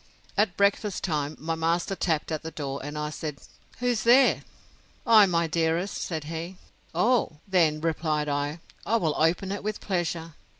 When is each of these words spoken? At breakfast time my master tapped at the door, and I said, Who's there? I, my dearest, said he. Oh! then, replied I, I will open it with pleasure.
At 0.35 0.57
breakfast 0.57 1.03
time 1.03 1.37
my 1.39 1.53
master 1.53 1.95
tapped 1.95 2.31
at 2.31 2.41
the 2.41 2.49
door, 2.49 2.79
and 2.83 2.97
I 2.97 3.11
said, 3.11 3.37
Who's 3.77 4.01
there? 4.01 4.41
I, 5.05 5.27
my 5.27 5.45
dearest, 5.45 5.95
said 6.01 6.23
he. 6.23 6.57
Oh! 6.95 7.37
then, 7.47 7.79
replied 7.81 8.27
I, 8.27 8.61
I 8.83 8.95
will 8.95 9.13
open 9.15 9.51
it 9.51 9.63
with 9.63 9.79
pleasure. 9.79 10.33